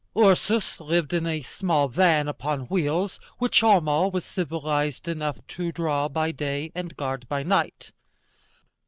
[0.17, 6.09] Ursus lived in a small van upon wheels, which Homo was civilized enough to draw
[6.09, 7.91] by day and guard by night.